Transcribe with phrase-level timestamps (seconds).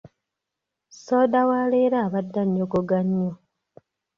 [1.03, 3.31] Soda wa leero abadde annyogoga nnyo.